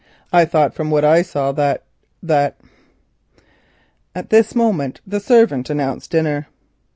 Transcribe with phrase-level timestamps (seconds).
[0.33, 2.57] I thought from what I saw, that—that——"
[4.15, 6.47] At this moment the servant announced dinner.